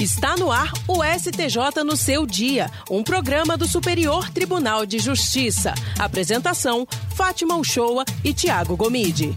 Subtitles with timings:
[0.00, 5.74] Está no ar o STJ no seu dia, um programa do Superior Tribunal de Justiça.
[5.98, 9.36] Apresentação: Fátima Uchoa e Tiago Gomide.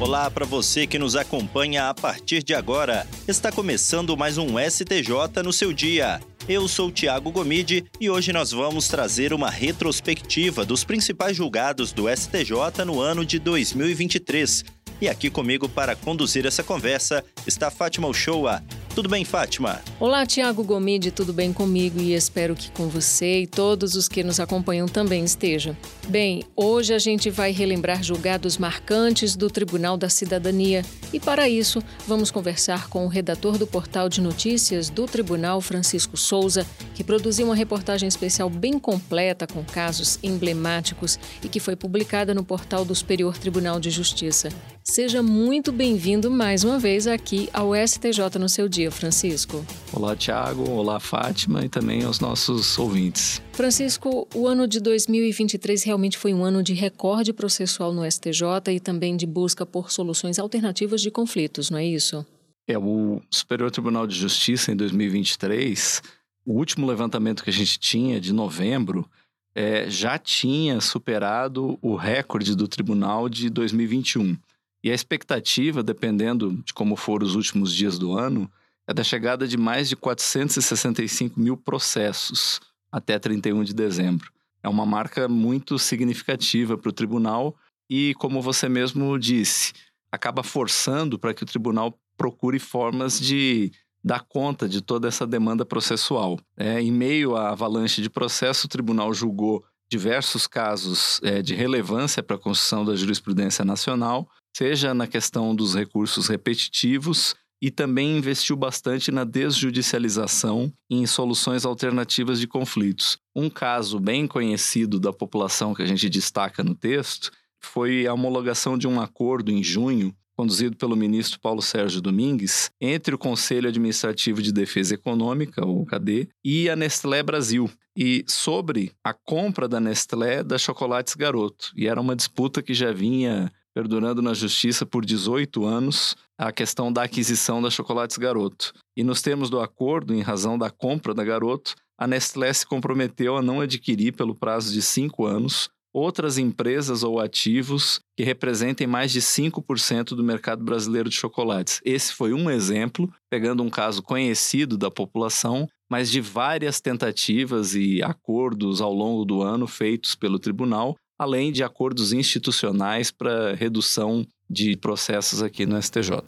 [0.00, 3.06] Olá para você que nos acompanha a partir de agora.
[3.28, 6.18] Está começando mais um STJ no seu dia.
[6.48, 12.08] Eu sou Tiago Gomide e hoje nós vamos trazer uma retrospectiva dos principais julgados do
[12.08, 14.64] STJ no ano de 2023
[15.02, 18.62] e aqui comigo para conduzir essa conversa está Fátima Uchoa.
[18.94, 19.80] Tudo bem, Fátima?
[19.98, 24.22] Olá, Tiago Gomide, tudo bem comigo e espero que com você e todos os que
[24.22, 25.74] nos acompanham também esteja.
[26.08, 31.82] Bem, hoje a gente vai relembrar julgados marcantes do Tribunal da Cidadania e para isso
[32.06, 37.46] vamos conversar com o redator do portal de notícias do Tribunal, Francisco Souza, que produziu
[37.46, 42.94] uma reportagem especial bem completa com casos emblemáticos e que foi publicada no portal do
[42.94, 44.50] Superior Tribunal de Justiça.
[44.84, 49.64] Seja muito bem-vindo mais uma vez aqui ao STJ no seu dia, Francisco.
[49.92, 50.68] Olá, Tiago.
[50.70, 53.42] Olá, Fátima e também aos nossos ouvintes.
[53.52, 58.80] Francisco, o ano de 2023 realmente foi um ano de recorde processual no STJ e
[58.80, 62.26] também de busca por soluções alternativas de conflitos, não é isso?
[62.66, 66.02] É, o Superior Tribunal de Justiça em 2023,
[66.44, 69.08] o último levantamento que a gente tinha de novembro,
[69.54, 74.36] é, já tinha superado o recorde do tribunal de 2021.
[74.82, 78.50] E a expectativa, dependendo de como for os últimos dias do ano,
[78.92, 84.30] é da chegada de mais de 465 mil processos até 31 de dezembro.
[84.62, 87.56] É uma marca muito significativa para o tribunal
[87.90, 89.72] e, como você mesmo disse,
[90.12, 93.72] acaba forçando para que o tribunal procure formas de
[94.04, 96.38] dar conta de toda essa demanda processual.
[96.56, 102.22] É, em meio à avalanche de processo, o tribunal julgou diversos casos é, de relevância
[102.22, 108.56] para a construção da jurisprudência nacional, seja na questão dos recursos repetitivos e também investiu
[108.56, 113.16] bastante na desjudicialização e em soluções alternativas de conflitos.
[113.36, 118.76] Um caso bem conhecido da população que a gente destaca no texto foi a homologação
[118.76, 124.42] de um acordo em junho conduzido pelo ministro Paulo Sérgio Domingues, entre o Conselho Administrativo
[124.42, 130.42] de Defesa Econômica, o CAD, e a Nestlé Brasil, e sobre a compra da Nestlé
[130.42, 131.70] da Chocolates Garoto.
[131.76, 136.92] E era uma disputa que já vinha perdurando na justiça por 18 anos a questão
[136.92, 138.72] da aquisição da Chocolates Garoto.
[138.96, 143.36] E nos termos do acordo, em razão da compra da Garoto, a Nestlé se comprometeu
[143.36, 149.12] a não adquirir, pelo prazo de cinco anos, outras empresas ou ativos que representem mais
[149.12, 151.80] de 5% do mercado brasileiro de chocolates.
[151.84, 158.02] Esse foi um exemplo, pegando um caso conhecido da população, mas de várias tentativas e
[158.02, 164.76] acordos ao longo do ano feitos pelo tribunal além de acordos institucionais para redução de
[164.76, 166.22] processos aqui no STJ.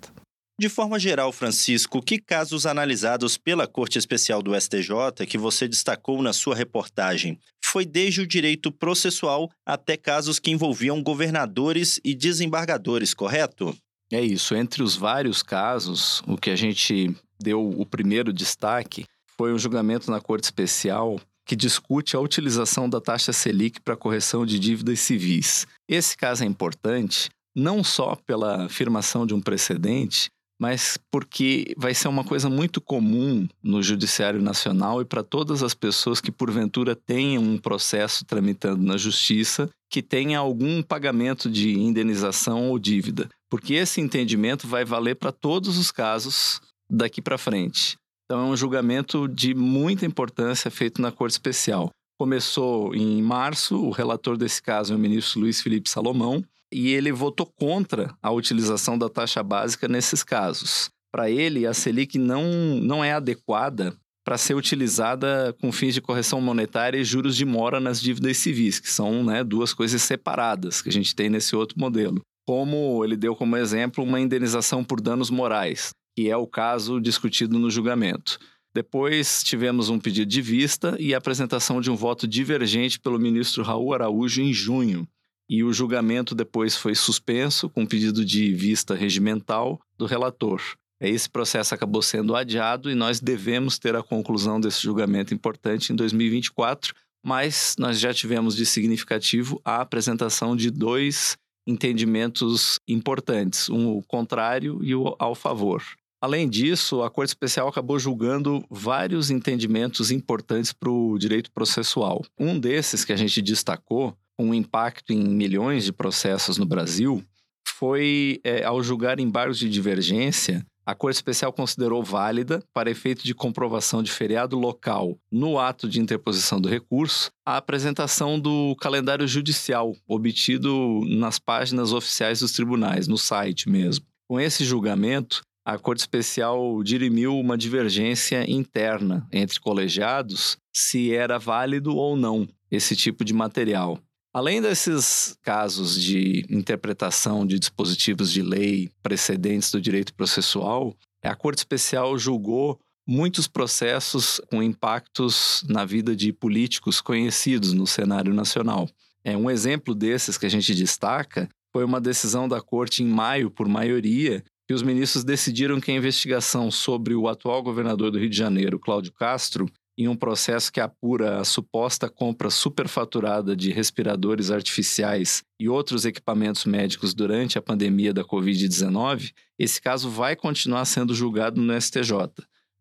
[0.59, 6.23] De forma geral, Francisco, que casos analisados pela Corte Especial do STJ que você destacou
[6.23, 7.41] na sua reportagem?
[7.65, 13.77] Foi desde o direito processual até casos que envolviam governadores e desembargadores, correto?
[14.13, 14.55] É isso.
[14.55, 19.07] Entre os vários casos, o que a gente deu o primeiro destaque
[19.37, 24.47] foi um julgamento na Corte Especial que discute a utilização da taxa Selic para correção
[24.47, 25.67] de dívidas civis.
[25.89, 30.29] Esse caso é importante não só pela afirmação de um precedente,
[30.59, 35.75] mas porque vai ser uma coisa muito comum no Judiciário Nacional e para todas as
[35.75, 42.71] pessoas que porventura tenham um processo tramitando na Justiça que tenha algum pagamento de indenização
[42.71, 47.97] ou dívida, porque esse entendimento vai valer para todos os casos daqui para frente.
[48.25, 51.91] Então é um julgamento de muita importância feito na Corte Especial.
[52.19, 56.43] Começou em março, o relator desse caso é o ministro Luiz Felipe Salomão,
[56.73, 60.89] e ele votou contra a utilização da taxa básica nesses casos.
[61.13, 62.45] Para ele, a Selic não,
[62.81, 67.79] não é adequada para ser utilizada com fins de correção monetária e juros de mora
[67.79, 71.79] nas dívidas civis, que são né, duas coisas separadas que a gente tem nesse outro
[71.79, 72.23] modelo.
[72.49, 77.59] Como ele deu como exemplo uma indenização por danos morais que é o caso discutido
[77.59, 78.39] no julgamento.
[78.75, 83.63] Depois tivemos um pedido de vista e a apresentação de um voto divergente pelo ministro
[83.63, 85.07] Raul Araújo em junho.
[85.49, 90.61] E o julgamento depois foi suspenso com pedido de vista regimental do relator.
[91.01, 95.97] Esse processo acabou sendo adiado e nós devemos ter a conclusão desse julgamento importante em
[95.97, 104.81] 2024, mas nós já tivemos de significativo a apresentação de dois entendimentos importantes, um contrário
[104.83, 105.83] e o ao favor.
[106.25, 112.25] Além disso, a Corte Especial acabou julgando vários entendimentos importantes para o direito processual.
[112.41, 117.23] Um desses que a gente destacou, com um impacto em milhões de processos no Brasil,
[117.69, 123.35] foi é, ao julgar embargos de divergência A Corte Especial considerou válida, para efeito de
[123.35, 129.95] comprovação de feriado local no ato de interposição do recurso, a apresentação do calendário judicial
[130.09, 134.07] obtido nas páginas oficiais dos tribunais, no site mesmo.
[134.27, 141.97] Com esse julgamento, a Corte Especial dirimiu uma divergência interna entre colegiados se era válido
[141.97, 143.99] ou não esse tipo de material.
[144.33, 151.59] Além desses casos de interpretação de dispositivos de lei precedentes do direito processual, a Corte
[151.59, 158.89] Especial julgou muitos processos com impactos na vida de políticos conhecidos no cenário nacional.
[159.23, 163.51] É um exemplo desses que a gente destaca foi uma decisão da Corte em maio
[163.51, 168.31] por maioria que os ministros decidiram que a investigação sobre o atual governador do Rio
[168.31, 169.67] de Janeiro, Cláudio Castro,
[169.97, 176.65] em um processo que apura a suposta compra superfaturada de respiradores artificiais e outros equipamentos
[176.65, 182.13] médicos durante a pandemia da Covid-19, esse caso vai continuar sendo julgado no STJ.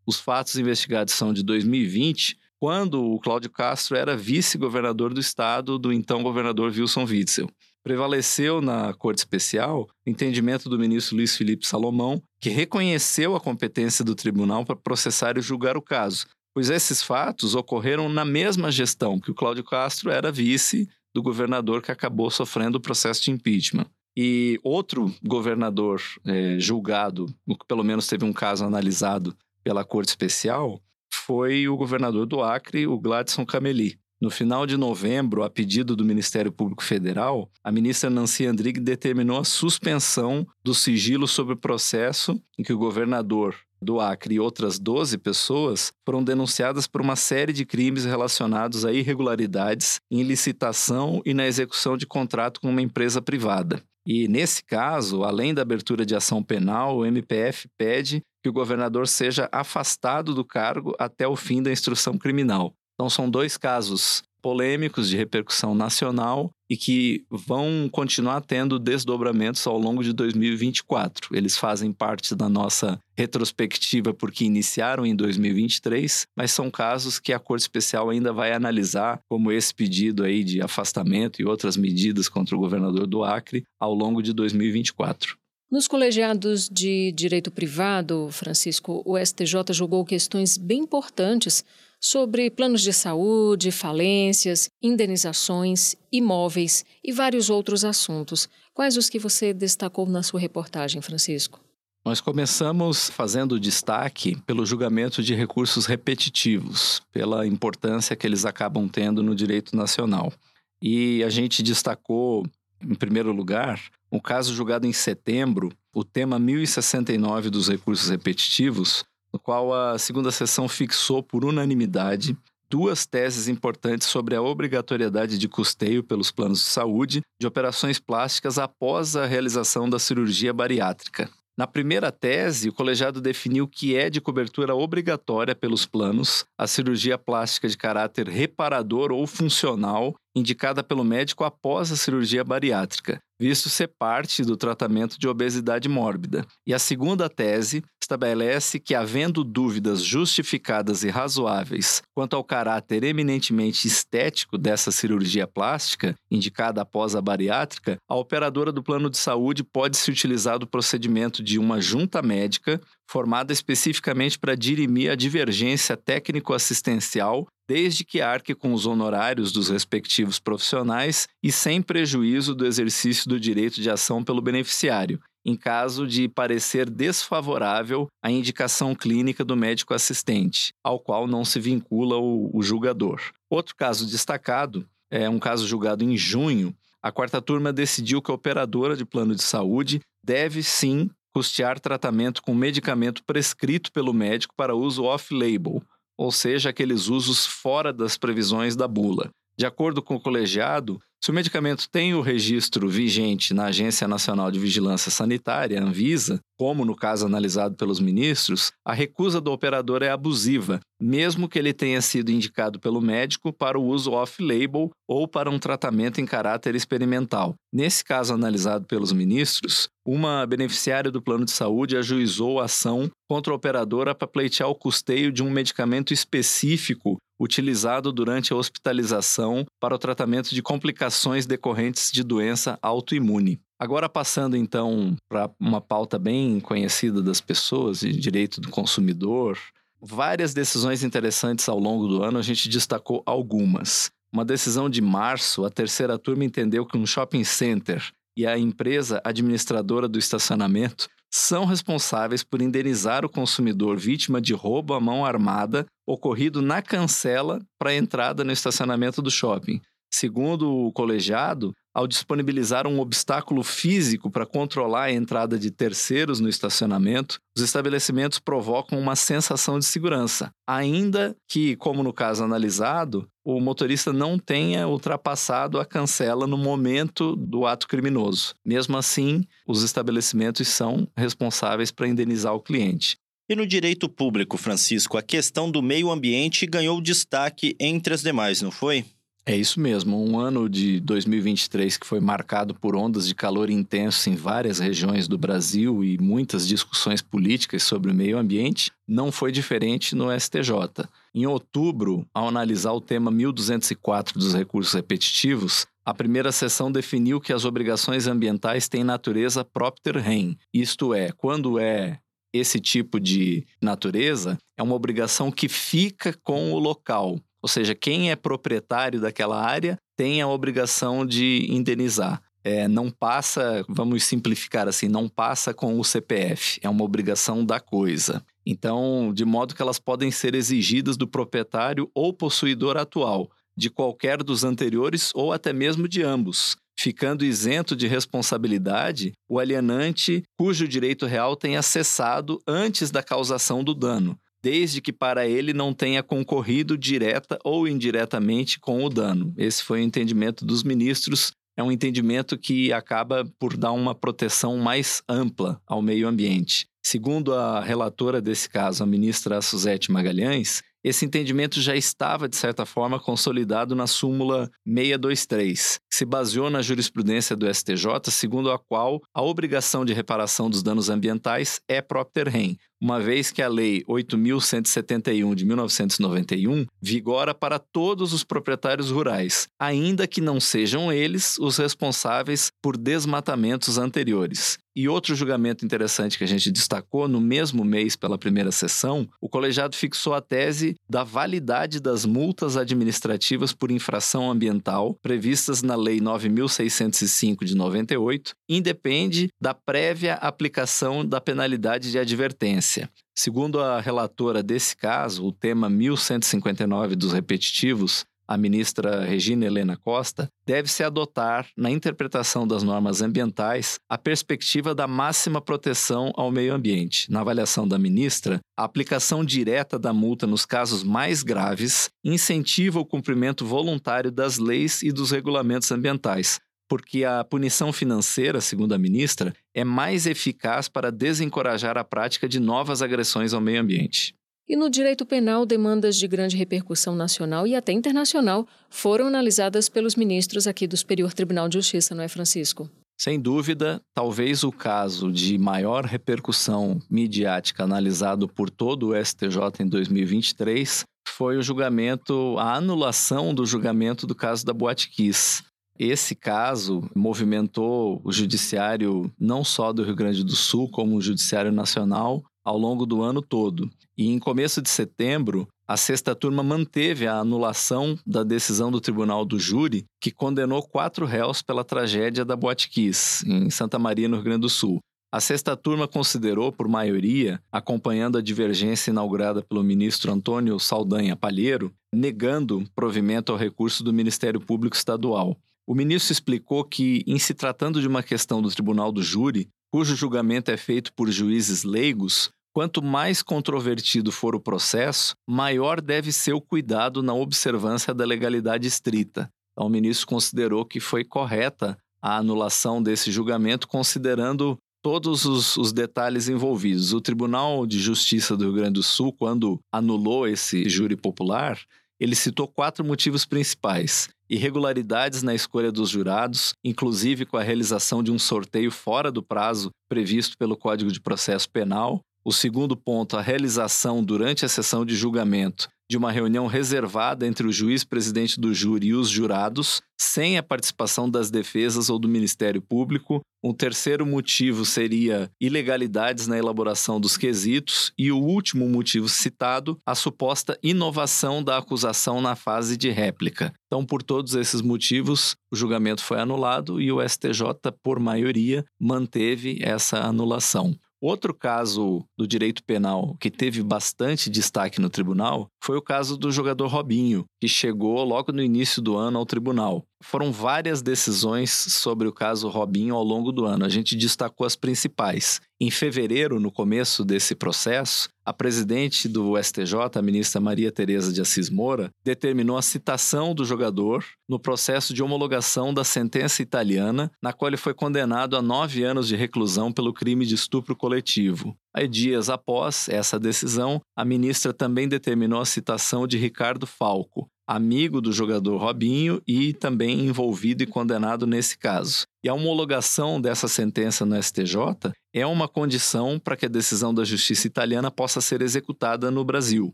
[0.06, 5.94] Os fatos investigados são de 2020, quando o Cláudio Castro era vice-governador do estado do
[5.94, 7.50] então governador Wilson Witzel
[7.83, 14.06] prevaleceu na Corte Especial o entendimento do ministro Luiz Felipe Salomão, que reconheceu a competência
[14.06, 19.19] do tribunal para processar e julgar o caso, pois esses fatos ocorreram na mesma gestão
[19.19, 23.85] que o Cláudio Castro era vice do governador que acabou sofrendo o processo de impeachment.
[24.15, 27.33] E outro governador é, julgado,
[27.68, 30.80] pelo menos teve um caso analisado pela Corte Especial,
[31.12, 33.97] foi o governador do Acre, o Gladson Cameli.
[34.23, 39.37] No final de novembro, a pedido do Ministério Público Federal, a ministra Nancy Andrighi determinou
[39.37, 44.79] a suspensão do sigilo sobre o processo em que o governador do Acre e outras
[44.79, 51.33] 12 pessoas foram denunciadas por uma série de crimes relacionados a irregularidades em licitação e
[51.33, 53.83] na execução de contrato com uma empresa privada.
[54.05, 59.05] E, nesse caso, além da abertura de ação penal, o MPF pede que o governador
[59.05, 62.73] seja afastado do cargo até o fim da instrução criminal.
[62.95, 69.80] Então, são dois casos polêmicos de repercussão nacional e que vão continuar tendo desdobramentos ao
[69.80, 71.36] longo de 2024.
[71.36, 77.40] Eles fazem parte da nossa retrospectiva porque iniciaram em 2023, mas são casos que a
[77.40, 82.54] Corte Especial ainda vai analisar, como esse pedido aí de afastamento e outras medidas contra
[82.54, 85.38] o governador do Acre ao longo de 2024.
[85.72, 91.63] Nos colegiados de direito privado, Francisco, o STJ julgou questões bem importantes
[92.03, 98.50] sobre planos de saúde, falências, indenizações, imóveis e vários outros assuntos.
[98.73, 101.61] Quais os que você destacou na sua reportagem, Francisco?
[102.03, 109.23] Nós começamos fazendo destaque pelo julgamento de recursos repetitivos, pela importância que eles acabam tendo
[109.23, 110.33] no direito nacional.
[110.81, 112.45] E a gente destacou,
[112.85, 113.79] em primeiro lugar,
[114.11, 120.31] um caso julgado em setembro, o tema 1069 dos recursos repetitivos, no qual a segunda
[120.31, 122.38] sessão fixou por unanimidade
[122.69, 128.57] duas teses importantes sobre a obrigatoriedade de custeio pelos planos de saúde de operações plásticas
[128.57, 131.30] após a realização da cirurgia bariátrica.
[131.56, 137.15] Na primeira tese, o colegiado definiu que é de cobertura obrigatória pelos planos a cirurgia
[137.15, 143.88] plástica de caráter reparador ou funcional indicada pelo médico após a cirurgia bariátrica, visto ser
[143.88, 146.45] parte do tratamento de obesidade mórbida.
[146.65, 153.87] E a segunda tese estabelece que, havendo dúvidas justificadas e razoáveis quanto ao caráter eminentemente
[153.87, 159.97] estético dessa cirurgia plástica, indicada após a bariátrica, a operadora do plano de saúde pode
[159.97, 167.47] se utilizar do procedimento de uma junta médica formada especificamente para dirimir a divergência técnico-assistencial
[167.67, 173.39] desde que arque com os honorários dos respectivos profissionais e sem prejuízo do exercício do
[173.39, 179.93] direito de ação pelo beneficiário, em caso de parecer desfavorável à indicação clínica do médico
[179.93, 183.21] assistente, ao qual não se vincula o, o julgador.
[183.49, 186.75] Outro caso destacado é um caso julgado em junho.
[187.01, 192.41] A quarta turma decidiu que a operadora de plano de saúde deve sim custear tratamento
[192.41, 195.83] com medicamento prescrito pelo médico para uso off-label,
[196.23, 199.30] ou seja, aqueles usos fora das previsões da bula.
[199.57, 204.51] De acordo com o colegiado, se o medicamento tem o registro vigente na Agência Nacional
[204.51, 210.09] de Vigilância Sanitária, Anvisa, como no caso analisado pelos ministros, a recusa do operador é
[210.09, 215.49] abusiva, mesmo que ele tenha sido indicado pelo médico para o uso off-label ou para
[215.49, 217.56] um tratamento em caráter experimental.
[217.73, 223.53] Nesse caso analisado pelos ministros, uma beneficiária do plano de saúde ajuizou a ação contra
[223.53, 229.95] a operadora para pleitear o custeio de um medicamento específico utilizado durante a hospitalização para
[229.95, 233.59] o tratamento de complicações decorrentes de doença autoimune.
[233.80, 239.57] Agora, passando então para uma pauta bem conhecida das pessoas, de direito do consumidor,
[240.02, 244.11] várias decisões interessantes ao longo do ano, a gente destacou algumas.
[244.31, 248.04] Uma decisão de março, a terceira turma entendeu que um shopping center
[248.35, 254.94] e a empresa administradora do estacionamento são responsáveis por indenizar o consumidor vítima de roubo
[254.94, 259.81] à mão armada ocorrido na cancela para a entrada no estacionamento do shopping.
[260.13, 266.50] Segundo o colegiado, ao disponibilizar um obstáculo físico para controlar a entrada de terceiros no
[266.50, 273.59] estacionamento, os estabelecimentos provocam uma sensação de segurança, ainda que, como no caso analisado, o
[273.59, 278.56] motorista não tenha ultrapassado a cancela no momento do ato criminoso.
[278.66, 283.18] Mesmo assim, os estabelecimentos são responsáveis para indenizar o cliente.
[283.50, 288.62] E no direito público, Francisco, a questão do meio ambiente ganhou destaque entre as demais,
[288.62, 289.06] não foi?
[289.45, 294.30] É isso mesmo, um ano de 2023 que foi marcado por ondas de calor intenso
[294.30, 299.52] em várias regiões do Brasil e muitas discussões políticas sobre o meio ambiente, não foi
[299.52, 301.09] diferente no STJ.
[301.35, 307.52] Em outubro, ao analisar o tema 1204 dos recursos repetitivos, a primeira sessão definiu que
[307.52, 312.18] as obrigações ambientais têm natureza propter rem, isto é, quando é
[312.54, 318.29] esse tipo de natureza, é uma obrigação que fica com o local, ou seja, quem
[318.29, 322.41] é proprietário daquela área tem a obrigação de indenizar.
[322.61, 327.79] É, não passa, vamos simplificar assim, não passa com o CPF, é uma obrigação da
[327.79, 328.43] coisa.
[328.65, 334.43] Então, de modo que elas podem ser exigidas do proprietário ou possuidor atual, de qualquer
[334.43, 341.25] dos anteriores ou até mesmo de ambos, ficando isento de responsabilidade o alienante cujo direito
[341.25, 346.97] real tenha cessado antes da causação do dano, desde que para ele não tenha concorrido
[346.97, 349.53] direta ou indiretamente com o dano.
[349.57, 351.51] Esse foi o entendimento dos ministros.
[351.75, 356.87] É um entendimento que acaba por dar uma proteção mais ampla ao meio ambiente.
[357.05, 362.85] Segundo a relatora desse caso, a ministra Suzete Magalhães, esse entendimento já estava, de certa
[362.85, 369.21] forma, consolidado na súmula 623, que se baseou na jurisprudência do STJ, segundo a qual
[369.33, 374.04] a obrigação de reparação dos danos ambientais é propter rem, uma vez que a Lei
[374.04, 381.78] 8.171 de 1991 vigora para todos os proprietários rurais, ainda que não sejam eles os
[381.78, 384.78] responsáveis por desmatamentos anteriores.
[384.95, 389.50] E outro julgamento interessante que a gente destacou, no mesmo mês, pela primeira sessão, o
[389.50, 396.19] colegiado fixou a tese da validade das multas administrativas por infração ambiental previstas na Lei
[396.19, 402.93] 9.605 de 98, independe da prévia aplicação da penalidade de advertência.
[403.35, 410.50] Segundo a relatora desse caso, o tema 1159 dos repetitivos a ministra Regina Helena Costa,
[410.66, 417.31] deve-se adotar, na interpretação das normas ambientais, a perspectiva da máxima proteção ao meio ambiente.
[417.31, 423.06] Na avaliação da ministra, a aplicação direta da multa nos casos mais graves incentiva o
[423.06, 429.54] cumprimento voluntário das leis e dos regulamentos ambientais, porque a punição financeira, segundo a ministra,
[429.73, 434.35] é mais eficaz para desencorajar a prática de novas agressões ao meio ambiente.
[434.68, 440.16] E no direito penal, demandas de grande repercussão nacional e até internacional foram analisadas pelos
[440.16, 442.90] ministros aqui do Superior Tribunal de Justiça, não é, Francisco?
[443.19, 449.87] Sem dúvida, talvez o caso de maior repercussão midiática analisado por todo o STJ em
[449.87, 455.63] 2023 foi o julgamento, a anulação do julgamento do caso da Boate Kiss.
[455.97, 461.71] Esse caso movimentou o judiciário não só do Rio Grande do Sul, como o judiciário
[461.71, 463.90] nacional, ao longo do ano todo.
[464.18, 469.45] E em começo de setembro, a sexta turma manteve a anulação da decisão do Tribunal
[469.45, 474.38] do Júri, que condenou quatro réus pela tragédia da Boate Kiss, em Santa Maria, no
[474.38, 475.00] Rio Grande do Sul.
[475.31, 481.92] A sexta turma considerou, por maioria, acompanhando a divergência inaugurada pelo ministro Antônio Saldanha Palheiro,
[482.14, 485.57] negando provimento ao recurso do Ministério Público Estadual.
[485.85, 490.16] O ministro explicou que, em se tratando de uma questão do Tribunal do Júri, cujo
[490.16, 496.54] julgamento é feito por juízes leigos, quanto mais controvertido for o processo, maior deve ser
[496.54, 499.49] o cuidado na observância da legalidade estrita.
[499.71, 505.92] Então, o ministro considerou que foi correta a anulação desse julgamento, considerando todos os, os,
[505.92, 507.11] detalhes envolvidos.
[507.11, 511.78] O Tribunal de Justiça do Rio Grande do Sul, quando anulou esse júri popular,
[512.17, 518.32] ele citou quatro motivos principais: irregularidades na escolha dos jurados, inclusive com a realização de
[518.32, 522.22] um sorteio fora do prazo previsto pelo Código de Processo Penal.
[522.45, 527.67] O segundo ponto, a realização durante a sessão de julgamento de uma reunião reservada entre
[527.67, 532.28] o juiz presidente do júri e os jurados, sem a participação das defesas ou do
[532.28, 533.41] Ministério Público.
[533.63, 538.12] Um terceiro motivo seria ilegalidades na elaboração dos quesitos.
[538.17, 543.74] E o último motivo citado, a suposta inovação da acusação na fase de réplica.
[543.88, 549.78] Então, por todos esses motivos, o julgamento foi anulado e o STJ, por maioria, manteve
[549.82, 550.95] essa anulação.
[551.25, 556.51] Outro caso do direito penal que teve bastante destaque no tribunal foi o caso do
[556.51, 560.03] jogador Robinho, que chegou logo no início do ano ao tribunal.
[560.23, 563.86] Foram várias decisões sobre o caso Robinho ao longo do ano.
[563.86, 565.62] A gente destacou as principais.
[565.80, 571.41] Em fevereiro, no começo desse processo, a presidente do STJ, a ministra Maria Tereza de
[571.41, 577.51] Assis Moura, determinou a citação do jogador no processo de homologação da sentença italiana, na
[577.51, 581.75] qual ele foi condenado a nove anos de reclusão pelo crime de estupro coletivo.
[581.93, 588.21] Aí, dias após essa decisão, a ministra também determinou a citação de Ricardo Falco, amigo
[588.21, 592.25] do jogador Robinho e também envolvido e condenado nesse caso.
[592.43, 597.23] E a homologação dessa sentença no STJ é uma condição para que a decisão da
[597.23, 599.93] justiça italiana possa ser executada no Brasil.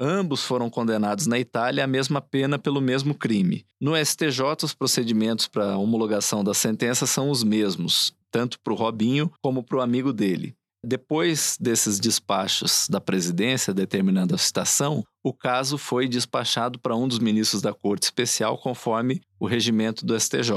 [0.00, 3.64] Ambos foram condenados na Itália à mesma pena pelo mesmo crime.
[3.80, 9.30] No STJ, os procedimentos para homologação da sentença são os mesmos, tanto para o Robinho
[9.42, 10.54] como para o amigo dele.
[10.84, 17.18] Depois desses despachos da presidência determinando a citação, o caso foi despachado para um dos
[17.18, 20.52] ministros da Corte Especial, conforme o regimento do STJ.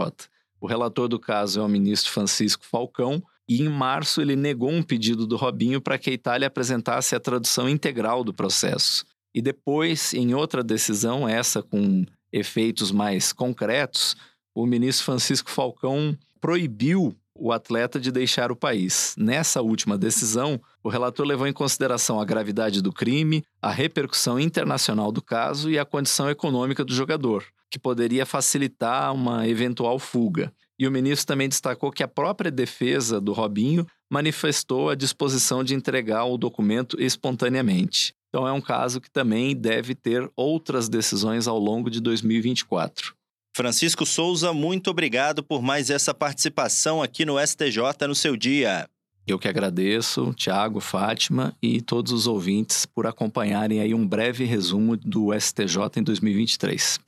[0.59, 4.83] O relator do caso é o ministro Francisco Falcão, e em março ele negou um
[4.83, 9.03] pedido do Robinho para que a Itália apresentasse a tradução integral do processo.
[9.33, 14.15] E depois, em outra decisão, essa com efeitos mais concretos,
[14.53, 19.15] o ministro Francisco Falcão proibiu o atleta de deixar o país.
[19.17, 25.11] Nessa última decisão, o relator levou em consideração a gravidade do crime, a repercussão internacional
[25.11, 30.53] do caso e a condição econômica do jogador, que poderia facilitar uma eventual fuga.
[30.77, 35.73] E o ministro também destacou que a própria defesa do Robinho manifestou a disposição de
[35.73, 38.13] entregar o documento espontaneamente.
[38.29, 43.15] Então é um caso que também deve ter outras decisões ao longo de 2024.
[43.53, 48.87] Francisco Souza, muito obrigado por mais essa participação aqui no STJ no seu dia.
[49.27, 54.97] Eu que agradeço, Tiago, Fátima e todos os ouvintes por acompanharem aí um breve resumo
[54.97, 56.99] do STJ em 2023.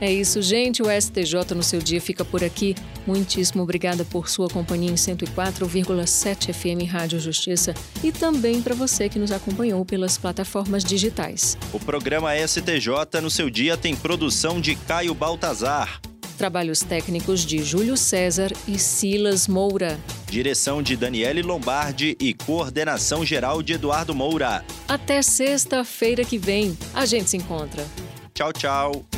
[0.00, 0.82] É isso, gente.
[0.82, 2.74] O STJ no seu dia fica por aqui.
[3.06, 9.18] Muitíssimo obrigada por sua companhia em 104,7 FM Rádio Justiça e também para você que
[9.18, 11.58] nos acompanhou pelas plataformas digitais.
[11.72, 16.00] O programa STJ no seu dia tem produção de Caio Baltazar.
[16.36, 19.98] Trabalhos técnicos de Júlio César e Silas Moura.
[20.30, 24.64] Direção de Daniele Lombardi e coordenação geral de Eduardo Moura.
[24.86, 26.78] Até sexta-feira que vem.
[26.94, 27.84] A gente se encontra.
[28.32, 29.17] Tchau, tchau.